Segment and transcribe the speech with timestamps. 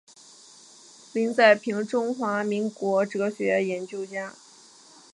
[1.13, 4.33] 林宰平中华民国哲学研究家。